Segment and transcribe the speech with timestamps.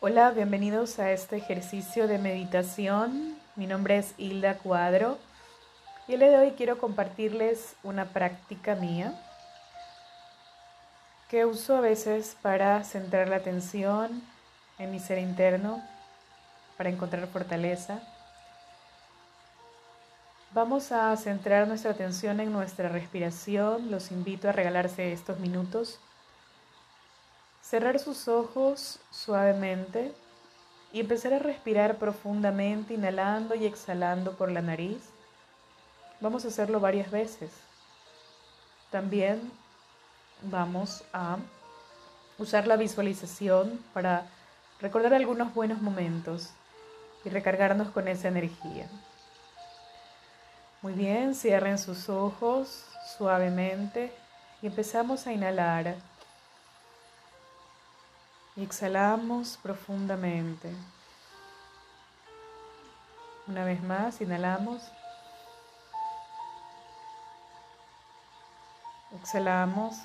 [0.00, 3.36] Hola, bienvenidos a este ejercicio de meditación.
[3.56, 5.18] Mi nombre es Hilda Cuadro
[6.06, 9.20] y el día de hoy quiero compartirles una práctica mía
[11.28, 14.22] que uso a veces para centrar la atención
[14.78, 15.82] en mi ser interno,
[16.76, 17.98] para encontrar fortaleza.
[20.52, 23.90] Vamos a centrar nuestra atención en nuestra respiración.
[23.90, 25.98] Los invito a regalarse estos minutos
[27.68, 30.14] Cerrar sus ojos suavemente
[30.90, 35.10] y empezar a respirar profundamente, inhalando y exhalando por la nariz.
[36.18, 37.50] Vamos a hacerlo varias veces.
[38.90, 39.52] También
[40.44, 41.36] vamos a
[42.38, 44.24] usar la visualización para
[44.80, 46.48] recordar algunos buenos momentos
[47.22, 48.88] y recargarnos con esa energía.
[50.80, 52.86] Muy bien, cierren sus ojos
[53.18, 54.10] suavemente
[54.62, 55.96] y empezamos a inhalar
[58.62, 60.74] exhalamos profundamente.
[63.46, 64.82] Una vez más, inhalamos.
[69.12, 69.96] Exhalamos.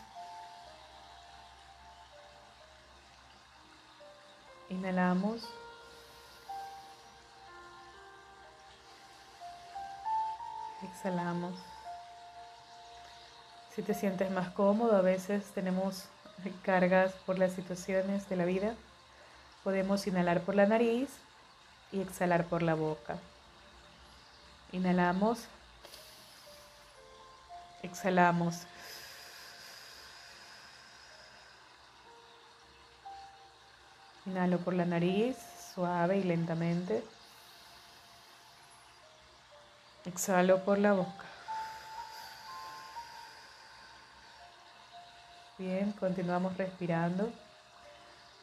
[4.69, 5.49] Inhalamos.
[10.83, 11.53] Exhalamos.
[13.75, 16.07] Si te sientes más cómodo, a veces tenemos
[16.63, 18.75] cargas por las situaciones de la vida,
[19.63, 21.09] podemos inhalar por la nariz
[21.91, 23.17] y exhalar por la boca.
[24.71, 25.45] Inhalamos,
[27.83, 28.63] exhalamos.
[34.25, 35.37] Inhalo por la nariz,
[35.75, 37.03] suave y lentamente.
[40.05, 41.32] Exhalo por la boca.
[45.65, 47.31] Bien, continuamos respirando,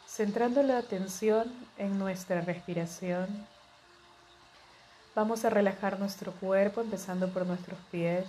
[0.06, 3.46] centrando la atención en nuestra respiración.
[5.14, 8.24] Vamos a relajar nuestro cuerpo empezando por nuestros pies.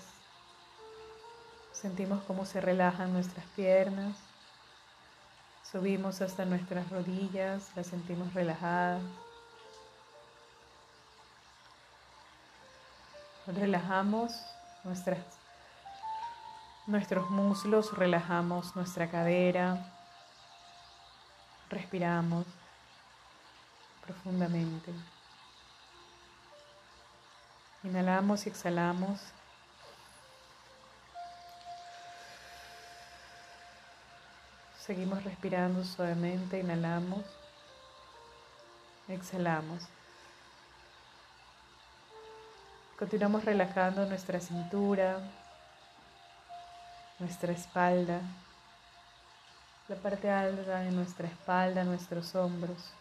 [1.72, 4.18] Sentimos cómo se relajan nuestras piernas.
[5.72, 9.02] Subimos hasta nuestras rodillas, las sentimos relajadas.
[13.48, 14.34] Relajamos
[14.84, 15.41] nuestras
[16.92, 19.78] nuestros muslos, relajamos nuestra cadera,
[21.70, 22.46] respiramos
[24.06, 24.92] profundamente.
[27.84, 29.22] Inhalamos y exhalamos.
[34.78, 37.24] Seguimos respirando suavemente, inhalamos,
[39.08, 39.84] exhalamos.
[43.00, 45.20] Continuamos relajando nuestra cintura,
[47.22, 48.20] nuestra espalda,
[49.88, 52.92] la parte alta de nuestra espalda, nuestros hombros.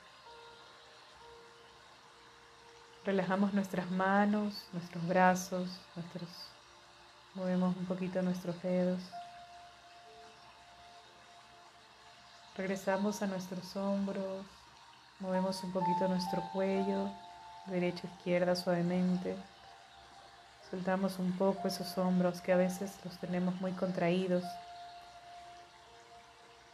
[3.05, 6.29] Relajamos nuestras manos, nuestros brazos, nuestros
[7.35, 9.01] movemos un poquito nuestros dedos.
[12.59, 14.45] Regresamos a nuestros hombros,
[15.19, 17.11] movemos un poquito nuestro cuello,
[17.67, 19.35] derecha, izquierda, suavemente.
[20.71, 24.45] Soltamos un poco esos hombros que a veces los tenemos muy contraídos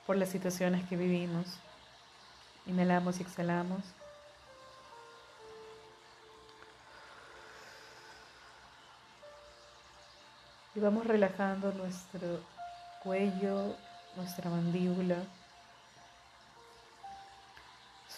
[0.07, 1.47] por las situaciones que vivimos.
[2.67, 3.81] Inhalamos y exhalamos.
[10.75, 12.41] Y vamos relajando nuestro
[13.03, 13.75] cuello,
[14.15, 15.17] nuestra mandíbula.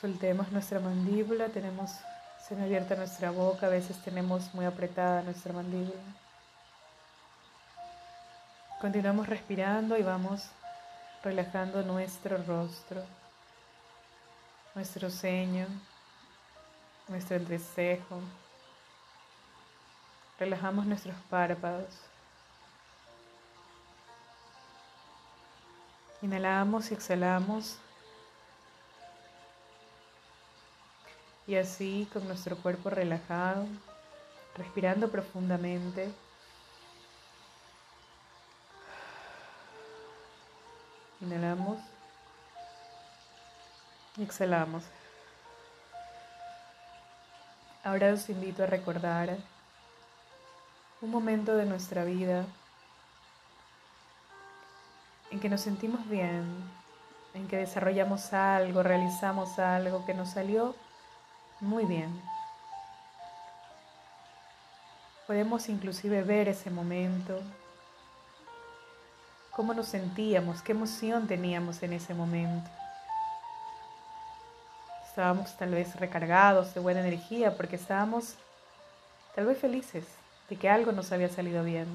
[0.00, 1.92] Soltemos nuestra mandíbula, tenemos
[2.48, 6.00] se me abierta nuestra boca, a veces tenemos muy apretada nuestra mandíbula.
[8.80, 10.48] Continuamos respirando y vamos
[11.22, 13.04] relajando nuestro rostro,
[14.74, 15.66] nuestro ceño,
[17.08, 18.18] nuestro entrecejo.
[20.38, 22.00] Relajamos nuestros párpados.
[26.22, 27.78] Inhalamos y exhalamos
[31.48, 33.66] Y así con nuestro cuerpo relajado,
[34.54, 36.12] respirando profundamente.
[41.22, 41.78] Inhalamos
[44.18, 44.84] y exhalamos.
[47.82, 49.38] Ahora os invito a recordar
[51.00, 52.44] un momento de nuestra vida
[55.30, 56.44] en que nos sentimos bien,
[57.32, 60.74] en que desarrollamos algo, realizamos algo que nos salió
[61.60, 62.20] muy bien.
[65.26, 67.40] Podemos inclusive ver ese momento,
[69.50, 72.70] cómo nos sentíamos, qué emoción teníamos en ese momento.
[75.08, 78.36] estábamos tal vez recargados de buena energía porque estábamos
[79.34, 80.04] tal vez felices
[80.48, 81.88] de que algo nos había salido bien.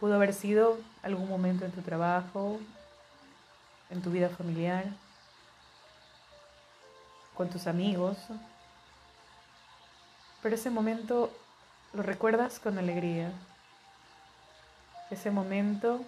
[0.00, 2.58] Pudo haber sido algún momento en tu trabajo,
[3.90, 4.86] en tu vida familiar,
[7.34, 8.16] con tus amigos,
[10.42, 11.30] pero ese momento
[11.92, 13.32] lo recuerdas con alegría.
[15.10, 16.00] Ese momento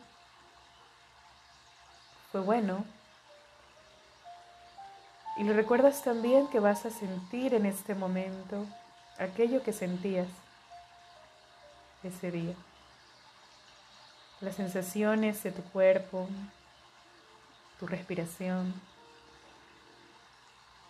[2.31, 2.85] fue bueno.
[5.37, 8.67] Y lo recuerdas también que vas a sentir en este momento
[9.19, 10.29] aquello que sentías
[12.03, 12.55] ese día.
[14.41, 16.29] Las sensaciones de tu cuerpo,
[17.79, 18.75] tu respiración,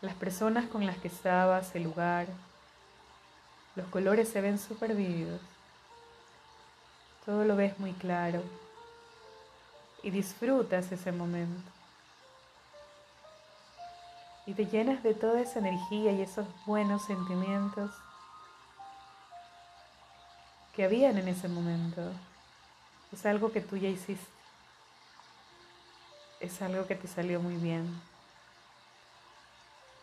[0.02, 2.26] las personas con las que estabas, el lugar.
[3.76, 5.40] Los colores se ven súper vividos.
[7.25, 8.43] Todo lo ves muy claro
[10.02, 11.70] y disfrutas ese momento.
[14.44, 17.93] Y te llenas de toda esa energía y esos buenos sentimientos
[20.75, 22.02] que habían en ese momento.
[23.12, 24.26] Es algo que tú ya hiciste.
[26.40, 28.12] Es algo que te salió muy bien.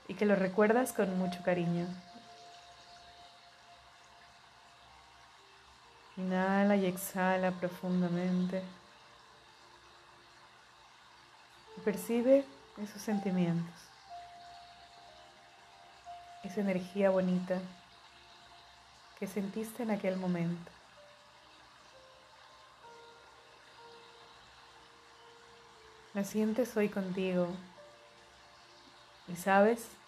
[0.09, 1.87] Y que lo recuerdas con mucho cariño.
[6.17, 8.61] Inhala y exhala profundamente.
[11.77, 12.43] Y percibe
[12.83, 13.73] esos sentimientos.
[16.43, 17.61] Esa energía bonita
[19.17, 20.71] que sentiste en aquel momento.
[26.13, 27.47] La sientes hoy contigo
[29.27, 29.98] y sabes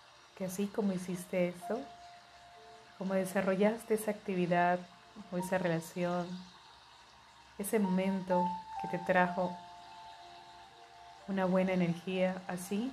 [0.41, 1.79] que así como hiciste eso,
[2.97, 4.79] como desarrollaste esa actividad
[5.31, 6.27] o esa relación,
[7.59, 8.43] ese momento
[8.81, 9.55] que te trajo
[11.27, 12.91] una buena energía, así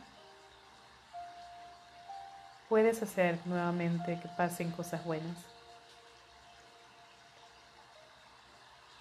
[2.69, 5.39] puedes hacer nuevamente que pasen cosas buenas.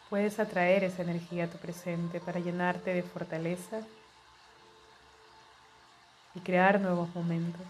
[0.10, 3.82] Puedes atraer esa energía a tu presente para llenarte de fortaleza
[6.34, 7.68] y crear nuevos momentos,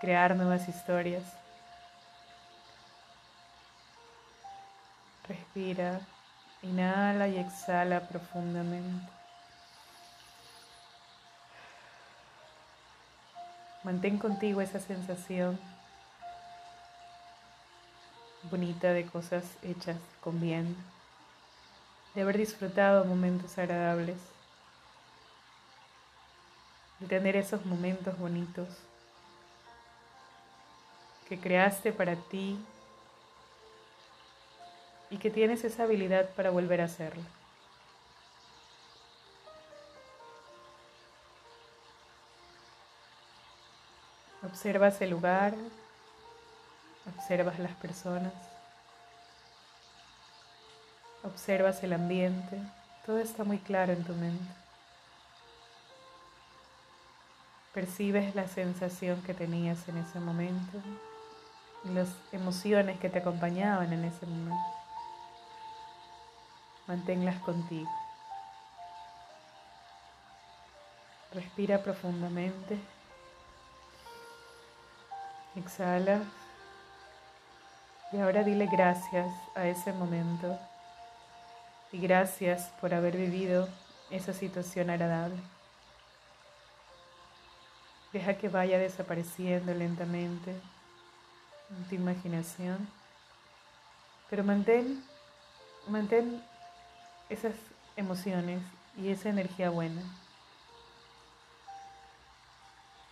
[0.00, 1.24] crear nuevas historias.
[5.28, 6.00] Respira,
[6.62, 9.10] inhala y exhala profundamente.
[13.84, 15.58] Mantén contigo esa sensación
[18.50, 20.76] bonita de cosas hechas con bien,
[22.14, 24.18] de haber disfrutado momentos agradables,
[27.00, 28.68] de tener esos momentos bonitos
[31.28, 32.58] que creaste para ti
[35.10, 37.22] y que tienes esa habilidad para volver a hacerlo.
[44.42, 45.54] Observas el lugar,
[47.18, 48.32] observas las personas,
[51.22, 52.58] observas el ambiente,
[53.04, 54.54] todo está muy claro en tu mente.
[57.74, 60.80] Percibes la sensación que tenías en ese momento
[61.84, 64.78] las emociones que te acompañaban en ese momento.
[66.86, 67.90] Manténlas contigo.
[71.32, 72.78] Respira profundamente.
[75.54, 76.22] Exhala.
[78.12, 80.58] Y ahora dile gracias a ese momento.
[81.92, 83.68] Y gracias por haber vivido
[84.10, 85.40] esa situación agradable.
[88.12, 90.54] Deja que vaya desapareciendo lentamente
[91.70, 92.88] en tu imaginación.
[94.30, 95.02] Pero mantén,
[95.86, 96.42] mantén
[97.28, 97.54] esas
[97.96, 98.62] emociones
[98.96, 100.02] y esa energía buena.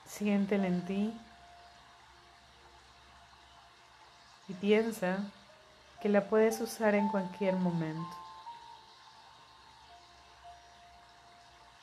[0.07, 1.21] Siéntela en ti
[4.49, 5.19] y piensa
[6.01, 8.17] que la puedes usar en cualquier momento.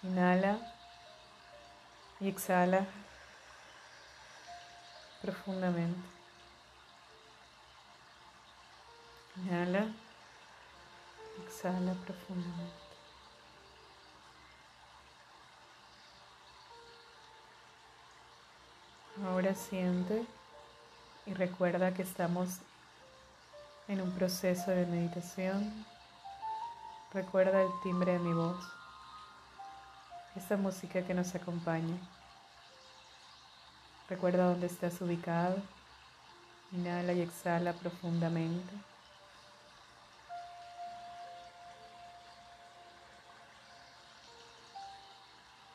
[0.03, 0.59] Inhala
[2.19, 2.85] y exhala
[5.21, 6.22] profundamente.
[9.43, 9.87] Inhala,
[11.45, 12.83] exhala profundamente.
[19.25, 20.25] Ahora siente
[21.25, 22.59] y recuerda que estamos
[23.89, 25.85] en un proceso de meditación.
[27.13, 28.63] Recuerda el timbre de mi voz,
[30.35, 31.97] esta música que nos acompaña.
[34.09, 35.57] Recuerda dónde estás ubicado.
[36.71, 38.92] Inhala y exhala profundamente.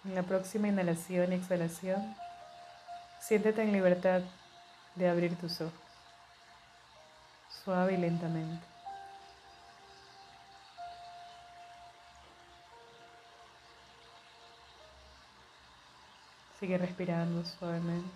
[0.08, 2.16] En la próxima inhalación y exhalación,
[3.20, 4.22] Siéntete en libertad
[4.94, 5.74] de abrir tus ojos,
[7.62, 8.64] suave y lentamente.
[16.58, 18.08] Sigue respirando suavemente.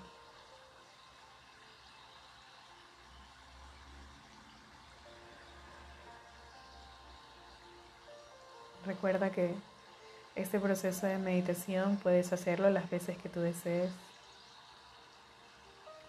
[8.87, 9.55] Recuerda que
[10.35, 13.91] este proceso de meditación puedes hacerlo las veces que tú desees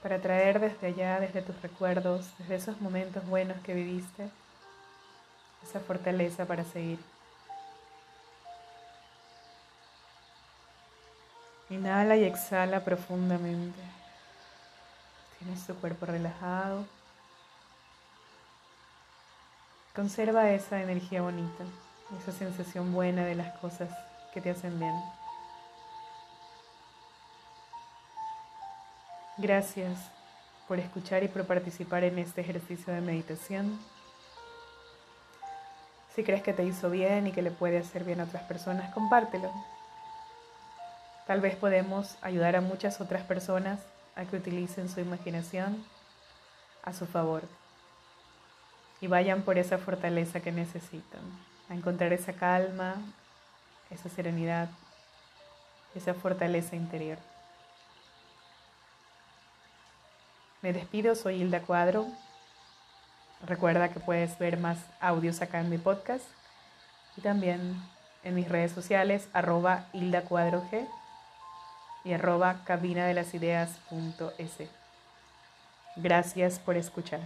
[0.01, 4.29] para traer desde allá, desde tus recuerdos, desde esos momentos buenos que viviste,
[5.63, 6.99] esa fortaleza para seguir.
[11.69, 13.79] Inhala y exhala profundamente.
[15.39, 16.85] Tienes tu cuerpo relajado.
[19.95, 21.63] Conserva esa energía bonita,
[22.21, 23.89] esa sensación buena de las cosas
[24.33, 24.95] que te hacen bien.
[29.37, 29.97] Gracias
[30.67, 33.79] por escuchar y por participar en este ejercicio de meditación.
[36.15, 38.93] Si crees que te hizo bien y que le puede hacer bien a otras personas,
[38.93, 39.51] compártelo.
[41.25, 43.79] Tal vez podemos ayudar a muchas otras personas
[44.15, 45.83] a que utilicen su imaginación
[46.83, 47.43] a su favor
[49.01, 51.21] y vayan por esa fortaleza que necesitan,
[51.69, 52.95] a encontrar esa calma,
[53.89, 54.69] esa serenidad,
[55.95, 57.17] esa fortaleza interior.
[60.61, 62.07] Me despido, soy Hilda Cuadro.
[63.45, 66.25] Recuerda que puedes ver más audios acá en mi podcast
[67.17, 67.75] y también
[68.23, 70.87] en mis redes sociales, arroba Hilda Cuadro G
[72.05, 73.79] y arroba cabina de las ideas
[75.95, 77.19] Gracias por escuchar.